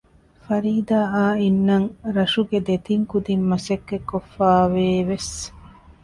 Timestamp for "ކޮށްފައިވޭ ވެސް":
4.09-5.33